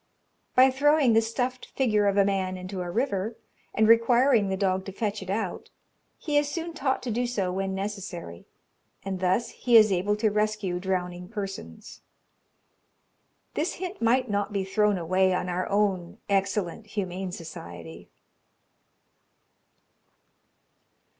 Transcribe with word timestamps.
By 0.55 0.71
throwing 0.71 1.13
the 1.13 1.21
stuffed 1.21 1.67
figure 1.75 2.07
of 2.07 2.17
a 2.17 2.25
man 2.25 2.57
into 2.57 2.81
a 2.81 2.89
river, 2.89 3.35
and 3.71 3.87
requiring 3.87 4.49
the 4.49 4.57
dog 4.57 4.83
to 4.85 4.91
fetch 4.91 5.21
it 5.21 5.29
out, 5.29 5.69
he 6.17 6.39
is 6.39 6.49
soon 6.49 6.73
taught 6.73 7.03
to 7.03 7.11
do 7.11 7.27
so 7.27 7.51
when 7.51 7.75
necessary, 7.75 8.47
and 9.05 9.19
thus 9.19 9.49
he 9.49 9.77
is 9.77 9.91
able 9.91 10.15
to 10.15 10.31
rescue 10.31 10.79
drowning 10.79 11.27
persons. 11.29 12.01
This 13.53 13.73
hint 13.73 14.01
might 14.01 14.27
not 14.27 14.51
be 14.51 14.63
thrown 14.65 14.97
away 14.97 15.35
on 15.35 15.49
our 15.49 15.69
own 15.69 16.17
excellent 16.27 16.87
Humane 16.87 17.31
Society. 17.31 18.09